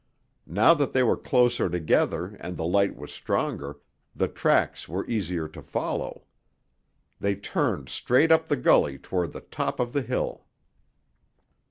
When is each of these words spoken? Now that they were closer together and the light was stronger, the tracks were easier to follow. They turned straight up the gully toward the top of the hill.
Now 0.47 0.73
that 0.73 0.93
they 0.93 1.03
were 1.03 1.15
closer 1.15 1.69
together 1.69 2.35
and 2.39 2.57
the 2.57 2.65
light 2.65 2.95
was 2.95 3.11
stronger, 3.13 3.77
the 4.15 4.27
tracks 4.27 4.89
were 4.89 5.05
easier 5.07 5.47
to 5.49 5.61
follow. 5.61 6.23
They 7.19 7.35
turned 7.35 7.87
straight 7.87 8.31
up 8.31 8.47
the 8.47 8.57
gully 8.57 8.97
toward 8.97 9.31
the 9.31 9.41
top 9.41 9.79
of 9.79 9.93
the 9.93 10.01
hill. 10.01 10.47